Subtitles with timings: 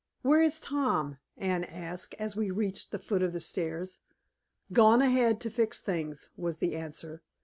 [0.23, 3.99] "Where is Tom?" Anne asked, as we reached the foot of the stairs.
[4.73, 7.21] "Gone ahead to fix things," was the answer.